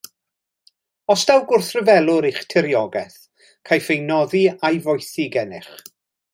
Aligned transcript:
Os 1.15 1.25
daw 1.31 1.43
gwrthryfelwr 1.51 2.27
i'ch 2.31 2.41
tiriogaeth, 2.55 3.21
caiff 3.71 3.93
ei 3.97 4.01
noddi 4.09 4.45
a'i 4.55 4.85
foethi 4.89 5.31
gennych. 5.37 5.73